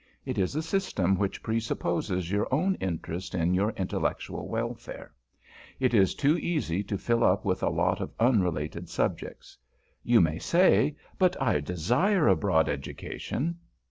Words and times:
It 0.25 0.39
is 0.39 0.55
a 0.55 0.63
system 0.63 1.15
which 1.15 1.43
presupposes 1.43 2.31
your 2.31 2.51
own 2.51 2.73
interest 2.79 3.35
in 3.35 3.53
your 3.53 3.69
intellectual 3.77 4.47
welfare. 4.49 5.13
It 5.79 5.93
is 5.93 6.15
too 6.15 6.39
easy 6.39 6.81
to 6.85 6.97
fill 6.97 7.23
up 7.23 7.45
with 7.45 7.61
a 7.61 7.69
lot 7.69 8.01
of 8.01 8.11
unrelated 8.19 8.89
subjects. 8.89 9.59
You 10.01 10.19
may 10.19 10.39
say, 10.39 10.95
"But 11.19 11.39
I 11.39 11.59
desire 11.59 12.27
a 12.27 12.35
broad 12.35 12.67
education." 12.67 13.59